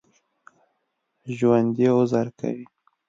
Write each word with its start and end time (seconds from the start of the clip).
ژوندي 1.35 1.85
عذر 1.95 2.27
کوي 2.39 2.63